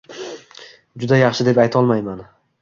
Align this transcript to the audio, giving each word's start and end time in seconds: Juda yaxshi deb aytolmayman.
Juda 1.03 1.19
yaxshi 1.19 1.47
deb 1.49 1.63
aytolmayman. 1.65 2.27